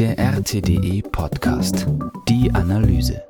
[0.00, 1.86] Der RTDE Podcast.
[2.26, 3.22] Die Analyse.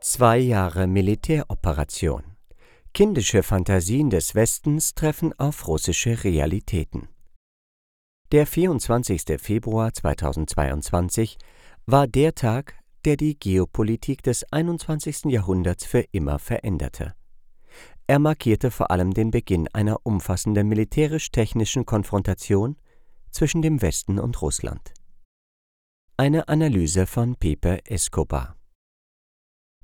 [0.00, 2.22] Zwei Jahre Militäroperation.
[2.94, 7.08] Kindische Fantasien des Westens treffen auf russische Realitäten.
[8.32, 9.38] Der 24.
[9.38, 11.36] Februar 2022
[11.84, 15.26] war der Tag, der die Geopolitik des 21.
[15.26, 17.14] Jahrhunderts für immer veränderte.
[18.06, 22.78] Er markierte vor allem den Beginn einer umfassenden militärisch-technischen Konfrontation
[23.30, 24.95] zwischen dem Westen und Russland.
[26.18, 28.56] Eine Analyse von Pepe Escobar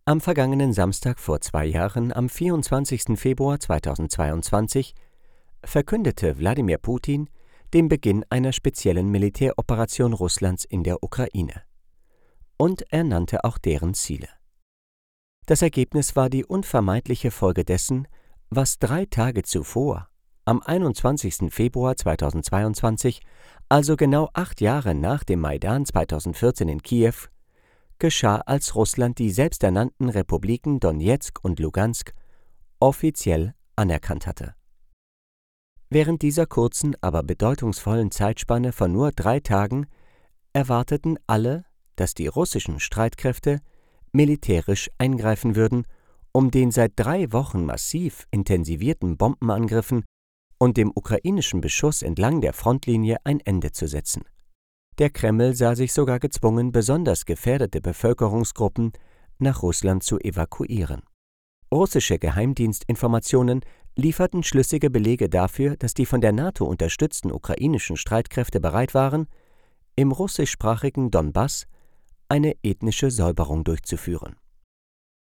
[0.06, 3.18] Am vergangenen Samstag vor zwei Jahren, am 24.
[3.18, 4.94] Februar 2022,
[5.62, 7.28] verkündete Wladimir Putin
[7.74, 11.64] den Beginn einer speziellen Militäroperation Russlands in der Ukraine.
[12.56, 14.30] Und er nannte auch deren Ziele.
[15.44, 18.08] Das Ergebnis war die unvermeidliche Folge dessen,
[18.48, 20.08] was drei Tage zuvor,
[20.46, 21.52] am 21.
[21.52, 23.20] Februar 2022,
[23.72, 27.14] also genau acht Jahre nach dem Maidan 2014 in Kiew,
[27.98, 32.12] geschah, als Russland die selbsternannten Republiken Donetsk und Lugansk
[32.80, 34.54] offiziell anerkannt hatte.
[35.88, 39.86] Während dieser kurzen, aber bedeutungsvollen Zeitspanne von nur drei Tagen
[40.52, 41.64] erwarteten alle,
[41.96, 43.60] dass die russischen Streitkräfte
[44.12, 45.86] militärisch eingreifen würden,
[46.32, 50.04] um den seit drei Wochen massiv intensivierten Bombenangriffen
[50.62, 54.22] und dem ukrainischen Beschuss entlang der Frontlinie ein Ende zu setzen.
[54.98, 58.92] Der Kreml sah sich sogar gezwungen, besonders gefährdete Bevölkerungsgruppen
[59.40, 61.02] nach Russland zu evakuieren.
[61.74, 63.62] Russische Geheimdienstinformationen
[63.96, 69.26] lieferten schlüssige Belege dafür, dass die von der NATO unterstützten ukrainischen Streitkräfte bereit waren,
[69.96, 71.66] im russischsprachigen Donbass
[72.28, 74.36] eine ethnische Säuberung durchzuführen.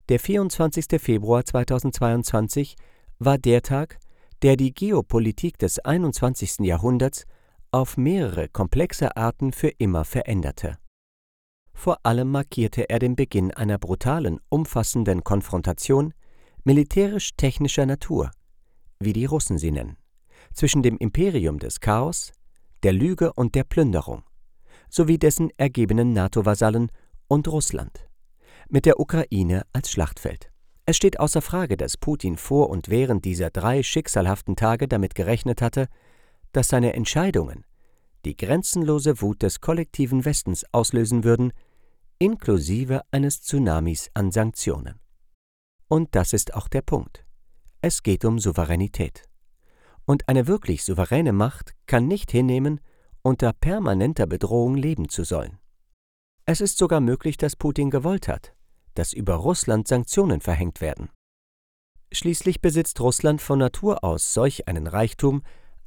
[0.08, 1.00] Der 24.
[1.00, 2.76] Februar 2022
[3.18, 3.98] war der Tag,
[4.42, 6.60] der die Geopolitik des 21.
[6.60, 7.24] Jahrhunderts
[7.70, 10.78] auf mehrere komplexe Arten für immer veränderte.
[11.72, 16.14] Vor allem markierte er den Beginn einer brutalen, umfassenden Konfrontation
[16.64, 18.30] militärisch-technischer Natur,
[18.98, 19.96] wie die Russen sie nennen,
[20.52, 22.32] zwischen dem Imperium des Chaos,
[22.82, 24.24] der Lüge und der Plünderung,
[24.88, 26.90] sowie dessen ergebenen NATO-Vasallen
[27.28, 28.08] und Russland,
[28.68, 30.50] mit der Ukraine als Schlachtfeld.
[30.86, 35.60] Es steht außer Frage, dass Putin vor und während dieser drei schicksalhaften Tage damit gerechnet
[35.60, 35.88] hatte,
[36.52, 37.64] dass seine Entscheidungen
[38.24, 41.52] die grenzenlose Wut des kollektiven Westens auslösen würden,
[42.18, 45.00] inklusive eines Tsunamis an Sanktionen.
[45.88, 47.24] Und das ist auch der Punkt.
[47.82, 49.22] Es geht um Souveränität.
[50.06, 52.80] Und eine wirklich souveräne Macht kann nicht hinnehmen,
[53.22, 55.58] unter permanenter Bedrohung leben zu sollen.
[56.46, 58.55] Es ist sogar möglich, dass Putin gewollt hat,
[58.96, 61.10] dass über Russland Sanktionen verhängt werden.
[62.12, 65.42] Schließlich besitzt Russland von Natur aus solch einen Reichtum,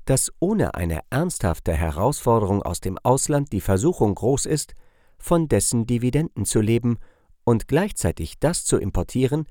[0.06, 4.74] dass ohne eine ernsthafte Herausforderung aus dem Ausland die Versuchung groß ist,
[5.18, 6.98] von dessen Dividenden zu leben
[7.44, 9.46] und gleichzeitig das zu importieren,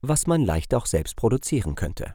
[0.00, 2.14] was man leicht auch selbst produzieren könnte.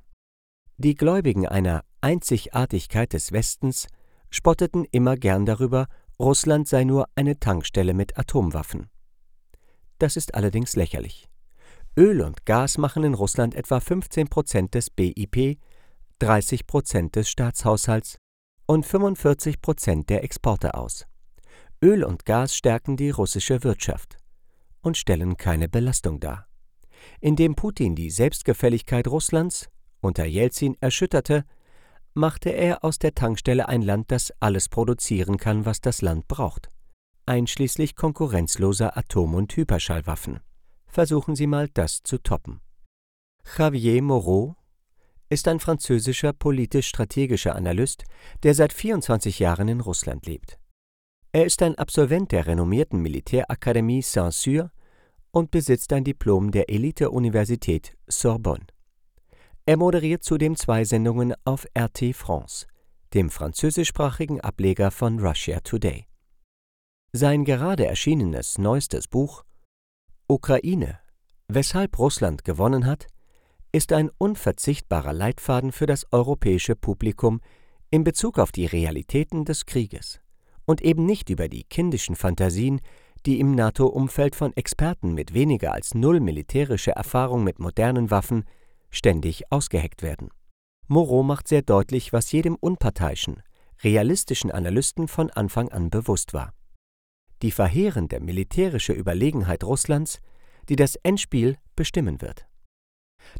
[0.78, 3.88] Die Gläubigen einer Einzigartigkeit des Westens
[4.30, 5.88] spotteten immer gern darüber,
[6.20, 8.90] Russland sei nur eine Tankstelle mit Atomwaffen.
[10.00, 11.28] Das ist allerdings lächerlich.
[11.96, 15.60] Öl und Gas machen in Russland etwa 15 Prozent des BIP,
[16.20, 18.18] 30 Prozent des Staatshaushalts
[18.66, 21.06] und 45 Prozent der Exporte aus.
[21.84, 24.18] Öl und Gas stärken die russische Wirtschaft
[24.82, 26.48] und stellen keine Belastung dar.
[27.20, 29.70] Indem Putin die Selbstgefälligkeit Russlands
[30.02, 31.46] unter Jelzin erschütterte,
[32.14, 36.73] machte er aus der Tankstelle ein Land, das alles produzieren kann, was das Land braucht
[37.26, 40.40] einschließlich konkurrenzloser Atom- und Hyperschallwaffen.
[40.88, 42.62] Versuchen Sie mal, das zu toppen.
[43.58, 44.56] Javier Moreau
[45.30, 48.04] ist ein französischer politisch-strategischer Analyst,
[48.44, 50.60] der seit 24 Jahren in Russland lebt.
[51.32, 54.72] Er ist ein Absolvent der renommierten Militärakademie Saint-Cyr
[55.32, 58.68] und besitzt ein Diplom der Elite-Universität Sorbonne.
[59.66, 62.68] Er moderiert zudem zwei Sendungen auf RT France,
[63.14, 66.06] dem französischsprachigen Ableger von Russia Today.
[67.16, 69.44] Sein gerade erschienenes neuestes Buch
[70.28, 70.98] Ukraine
[71.48, 73.06] Weshalb Russland gewonnen hat,
[73.72, 77.40] ist ein unverzichtbarer Leitfaden für das europäische Publikum
[77.92, 80.22] in Bezug auf die Realitäten des Krieges
[80.66, 82.82] und eben nicht über die kindischen Fantasien,
[83.28, 88.44] die im NATO-Umfeld von Experten mit weniger als null militärischer Erfahrung mit modernen Waffen
[88.90, 90.30] ständig ausgeheckt werden.
[90.88, 93.44] Moreau macht sehr deutlich, was jedem unparteiischen,
[93.84, 96.54] realistischen Analysten von Anfang an bewusst war
[97.44, 100.20] die verheerende militärische Überlegenheit Russlands,
[100.70, 102.48] die das Endspiel bestimmen wird.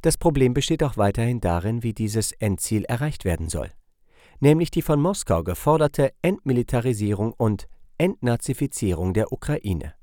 [0.02, 3.72] Das Problem besteht auch weiterhin darin, wie dieses Endziel erreicht werden soll,
[4.40, 7.68] nämlich die von Moskau geforderte Entmilitarisierung und
[7.98, 9.94] Entnazifizierung der Ukraine.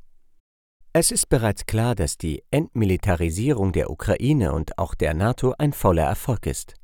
[0.92, 6.04] Es ist bereits klar, dass die Entmilitarisierung der Ukraine und auch der NATO ein voller
[6.04, 6.74] Erfolg ist,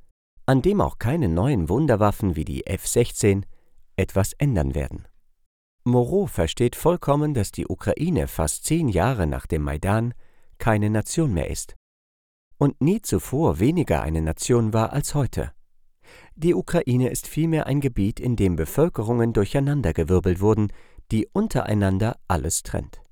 [0.44, 3.42] an dem auch keine neuen Wunderwaffen wie die F-16
[3.96, 5.08] etwas ändern werden.
[5.86, 10.14] Moreau versteht vollkommen, dass die Ukraine fast zehn Jahre nach dem Maidan
[10.58, 11.76] keine Nation mehr ist
[12.58, 15.52] und nie zuvor weniger eine Nation war als heute.
[16.34, 20.72] Die Ukraine ist vielmehr ein Gebiet, in dem Bevölkerungen durcheinandergewirbelt wurden,
[21.10, 23.02] die untereinander alles trennt.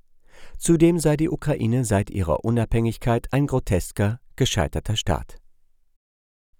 [0.57, 5.37] Zudem sei die Ukraine seit ihrer Unabhängigkeit ein grotesker, gescheiterter Staat.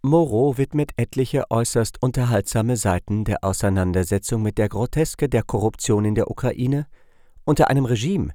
[0.06, 6.30] Moreau widmet etliche äußerst unterhaltsame Seiten der Auseinandersetzung mit der Groteske der Korruption in der
[6.30, 6.86] Ukraine
[7.44, 8.34] unter einem Regime,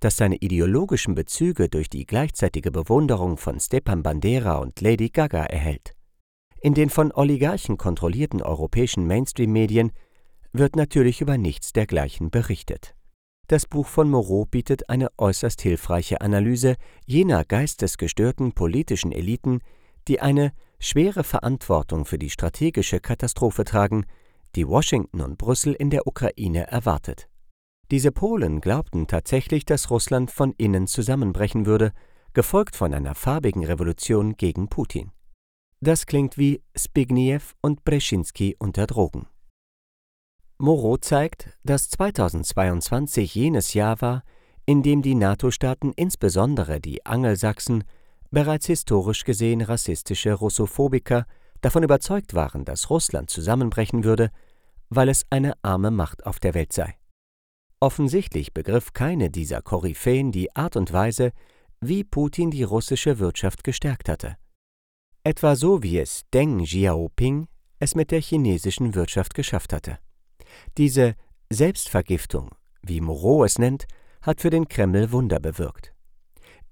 [0.00, 5.94] das seine ideologischen Bezüge durch die gleichzeitige Bewunderung von Stepan Bandera und Lady Gaga erhält.
[6.60, 9.92] In den von Oligarchen kontrollierten europäischen Mainstream-Medien
[10.52, 12.96] wird natürlich über nichts dergleichen berichtet.
[13.46, 16.74] Das Buch von Moreau bietet eine äußerst hilfreiche Analyse
[17.06, 19.60] jener geistesgestörten politischen Eliten,
[20.08, 20.52] die eine
[20.82, 24.04] schwere Verantwortung für die strategische Katastrophe tragen,
[24.56, 27.28] die Washington und Brüssel in der Ukraine erwartet.
[27.90, 31.92] Diese Polen glaubten tatsächlich, dass Russland von innen zusammenbrechen würde,
[32.32, 35.12] gefolgt von einer farbigen Revolution gegen Putin.
[35.80, 39.26] Das klingt wie Spigniew und Breschinski unter Drogen.
[40.58, 44.22] Moreau zeigt, dass 2022 jenes Jahr war,
[44.64, 47.84] in dem die NATO-Staaten, insbesondere die Angelsachsen,
[48.32, 51.26] bereits historisch gesehen rassistische Russophobiker
[51.60, 54.30] davon überzeugt waren, dass Russland zusammenbrechen würde,
[54.88, 56.96] weil es eine arme Macht auf der Welt sei.
[57.78, 61.32] Offensichtlich begriff keine dieser Koryphäen die Art und Weise,
[61.80, 64.36] wie Putin die russische Wirtschaft gestärkt hatte.
[65.24, 67.48] Etwa so wie es Deng Xiaoping
[67.78, 69.98] es mit der chinesischen Wirtschaft geschafft hatte.
[70.78, 71.14] Diese
[71.50, 72.50] Selbstvergiftung,
[72.82, 73.86] wie Moreau es nennt,
[74.22, 75.91] hat für den Kreml Wunder bewirkt.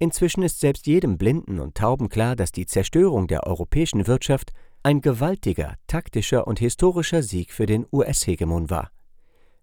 [0.01, 4.51] Inzwischen ist selbst jedem Blinden und Tauben klar, dass die Zerstörung der europäischen Wirtschaft
[4.83, 8.91] ein gewaltiger taktischer und historischer Sieg für den US-Hegemon war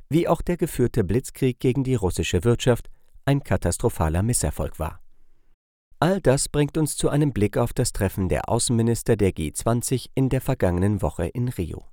[0.10, 2.89] wie auch der geführte Blitzkrieg gegen die russische Wirtschaft
[3.25, 5.01] ein katastrophaler Misserfolg war.
[6.00, 10.30] All das bringt uns zu einem Blick auf das Treffen der Außenminister der G20 in
[10.30, 11.86] der vergangenen Woche in Rio.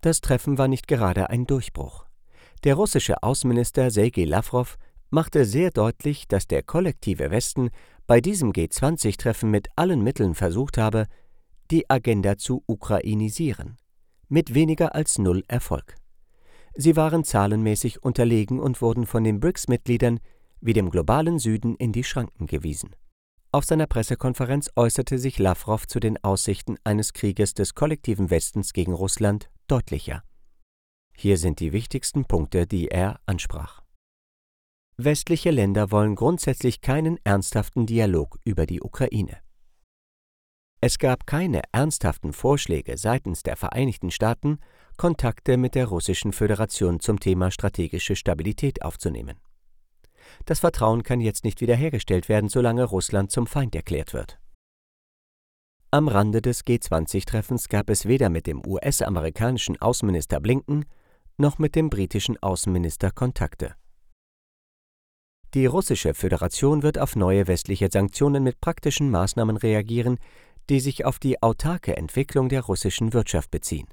[0.00, 2.06] Das Treffen war nicht gerade ein Durchbruch.
[2.64, 4.76] Der russische Außenminister Sergei Lavrov
[5.14, 7.70] machte sehr deutlich, dass der kollektive Westen
[8.06, 11.06] bei diesem G20-Treffen mit allen Mitteln versucht habe,
[11.70, 13.78] die Agenda zu ukrainisieren,
[14.28, 15.94] mit weniger als null Erfolg.
[16.74, 20.18] Sie waren zahlenmäßig unterlegen und wurden von den BRICS-Mitgliedern
[20.60, 22.96] wie dem globalen Süden in die Schranken gewiesen.
[23.52, 28.92] Auf seiner Pressekonferenz äußerte sich Lavrov zu den Aussichten eines Krieges des kollektiven Westens gegen
[28.92, 30.24] Russland deutlicher.
[31.16, 33.83] Hier sind die wichtigsten Punkte, die er ansprach.
[34.96, 39.38] Westliche Länder wollen grundsätzlich keinen ernsthaften Dialog über die Ukraine.
[40.80, 44.58] Es gab keine ernsthaften Vorschläge seitens der Vereinigten Staaten,
[44.96, 49.40] Kontakte mit der Russischen Föderation zum Thema strategische Stabilität aufzunehmen.
[50.44, 54.38] Das Vertrauen kann jetzt nicht wiederhergestellt werden, solange Russland zum Feind erklärt wird.
[55.90, 60.84] Am Rande des G20-Treffens gab es weder mit dem US-amerikanischen Außenminister Blinken
[61.36, 63.74] noch mit dem britischen Außenminister Kontakte.
[65.54, 70.18] Die Russische Föderation wird auf neue westliche Sanktionen mit praktischen Maßnahmen reagieren,
[70.68, 73.86] die sich auf die autarke Entwicklung der russischen Wirtschaft beziehen.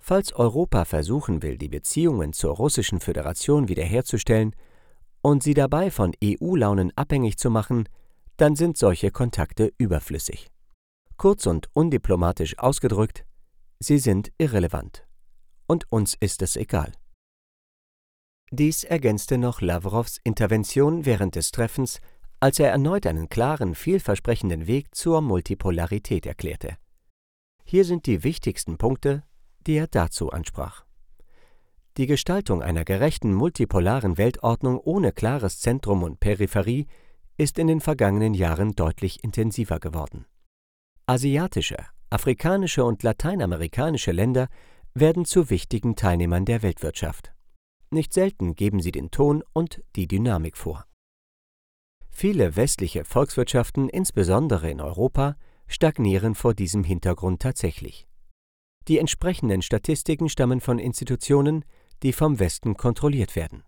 [0.00, 4.54] Falls Europa versuchen will, die Beziehungen zur Russischen Föderation wiederherzustellen
[5.22, 7.88] und sie dabei von EU-Launen abhängig zu machen,
[8.36, 10.52] dann sind solche Kontakte überflüssig.
[11.16, 13.26] Kurz und undiplomatisch ausgedrückt,
[13.80, 15.04] sie sind irrelevant.
[15.66, 16.92] Und uns ist es egal.
[18.52, 22.00] Dies ergänzte noch Lavrows Intervention während des Treffens,
[22.40, 26.76] als er erneut einen klaren, vielversprechenden Weg zur Multipolarität erklärte.
[27.64, 29.22] Hier sind die wichtigsten Punkte,
[29.66, 30.84] die er dazu ansprach.
[31.96, 36.88] Die Gestaltung einer gerechten multipolaren Weltordnung ohne klares Zentrum und Peripherie
[37.36, 40.26] ist in den vergangenen Jahren deutlich intensiver geworden.
[41.06, 41.76] Asiatische,
[42.10, 44.48] afrikanische und lateinamerikanische Länder
[44.92, 47.32] werden zu wichtigen Teilnehmern der Weltwirtschaft.
[47.90, 50.86] Nicht selten geben sie den Ton und die Dynamik vor.
[52.08, 58.06] Viele westliche Volkswirtschaften, insbesondere in Europa, stagnieren vor diesem Hintergrund tatsächlich.
[58.88, 61.64] Die entsprechenden Statistiken stammen von Institutionen,
[62.02, 63.64] die vom Westen kontrolliert werden,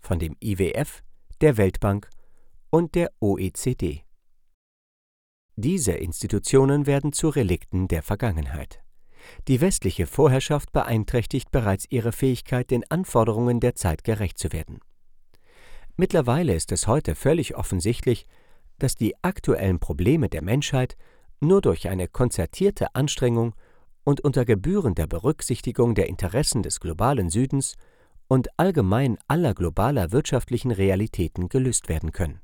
[0.00, 1.02] von dem IWF,
[1.40, 2.10] der Weltbank
[2.70, 4.04] und der OECD.
[5.56, 8.83] Diese Institutionen werden zu Relikten der Vergangenheit.
[9.48, 14.80] Die westliche Vorherrschaft beeinträchtigt bereits ihre Fähigkeit, den Anforderungen der Zeit gerecht zu werden.
[15.96, 18.26] Mittlerweile ist es heute völlig offensichtlich,
[18.78, 20.96] dass die aktuellen Probleme der Menschheit
[21.40, 23.54] nur durch eine konzertierte Anstrengung
[24.02, 27.76] und unter gebührender Berücksichtigung der Interessen des globalen Südens
[28.28, 32.40] und allgemein aller globaler wirtschaftlichen Realitäten gelöst werden können.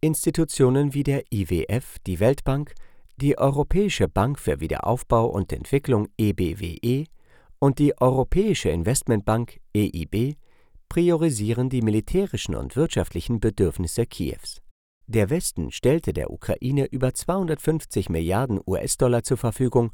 [0.00, 2.74] Institutionen wie der IWF, die Weltbank,
[3.20, 7.06] die Europäische Bank für Wiederaufbau und Entwicklung EBWE
[7.58, 10.36] und die Europäische Investmentbank EIB
[10.88, 14.62] priorisieren die militärischen und wirtschaftlichen Bedürfnisse Kiews.
[15.08, 19.90] Der Westen stellte der Ukraine über 250 Milliarden US-Dollar zur Verfügung,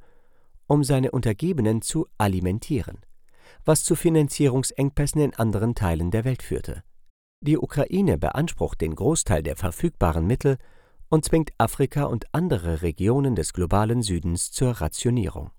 [0.67, 2.99] um seine Untergebenen zu alimentieren,
[3.65, 6.83] was zu Finanzierungsengpässen in anderen Teilen der Welt führte.
[7.41, 10.59] Die Ukraine beansprucht den Großteil der verfügbaren Mittel
[11.15, 15.53] und zwingt Afrika und andere Regionen des globalen Südens zur Rationierung.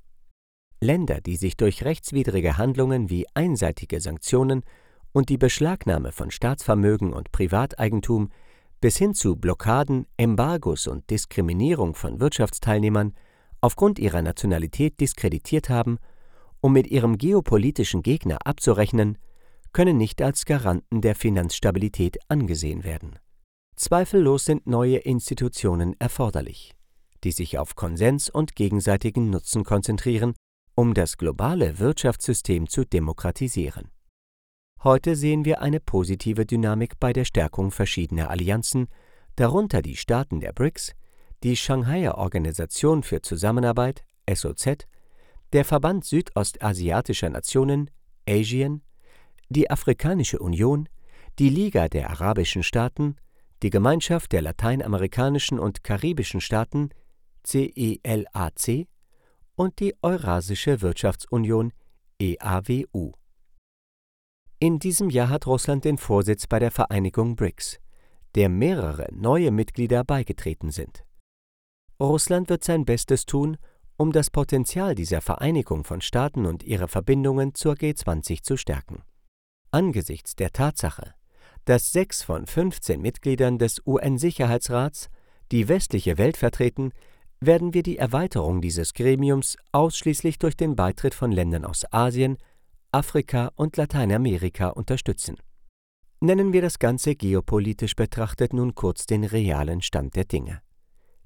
[0.81, 4.63] Länder, die sich durch rechtswidrige Handlungen wie einseitige Sanktionen
[5.13, 8.31] und die Beschlagnahme von Staatsvermögen und Privateigentum
[8.81, 13.13] bis hin zu Blockaden, Embargos und Diskriminierung von Wirtschaftsteilnehmern
[13.61, 15.99] aufgrund ihrer Nationalität diskreditiert haben,
[16.59, 19.17] um mit ihrem geopolitischen Gegner abzurechnen,
[19.71, 23.19] können nicht als Garanten der Finanzstabilität angesehen werden.
[23.75, 26.73] Zweifellos sind neue Institutionen erforderlich,
[27.23, 30.33] die sich auf Konsens und gegenseitigen Nutzen konzentrieren,
[30.75, 33.91] um das globale Wirtschaftssystem zu demokratisieren.
[34.83, 38.87] Heute sehen wir eine positive Dynamik bei der Stärkung verschiedener Allianzen,
[39.35, 40.93] darunter die Staaten der BRICS,
[41.43, 44.87] die Shanghaier Organisation für Zusammenarbeit SOZ,
[45.53, 47.91] der Verband südostasiatischer Nationen
[48.27, 48.83] ASEAN,
[49.49, 50.87] die Afrikanische Union,
[51.39, 53.17] die Liga der arabischen Staaten,
[53.63, 56.89] die Gemeinschaft der lateinamerikanischen und karibischen Staaten
[57.45, 58.87] CELAC e
[59.55, 61.71] und die Eurasische Wirtschaftsunion
[62.19, 63.13] EAWU.
[64.59, 67.79] In diesem Jahr hat Russland den Vorsitz bei der Vereinigung BRICS,
[68.35, 71.05] der mehrere neue Mitglieder beigetreten sind.
[71.99, 73.57] Russland wird sein Bestes tun,
[73.97, 79.03] um das Potenzial dieser Vereinigung von Staaten und ihre Verbindungen zur G20 zu stärken.
[79.71, 81.13] Angesichts der Tatsache,
[81.65, 85.09] dass sechs von 15 Mitgliedern des UN-Sicherheitsrats
[85.51, 86.91] die westliche Welt vertreten,
[87.39, 92.37] werden wir die Erweiterung dieses Gremiums ausschließlich durch den Beitritt von Ländern aus Asien,
[92.91, 95.37] Afrika und Lateinamerika unterstützen.
[96.21, 100.61] Nennen wir das Ganze geopolitisch betrachtet nun kurz den realen Stand der Dinge.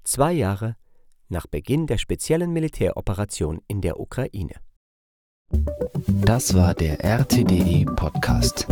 [0.03, 0.75] Zwei Jahre
[1.29, 4.55] nach Beginn der speziellen Militäroperation in der Ukraine.
[6.05, 8.67] Das war der RTDE Podcast.